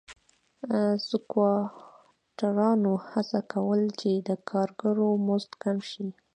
[1.07, 6.07] سکواټورانو هڅه کوله چې د کارګرو مزد کم شي.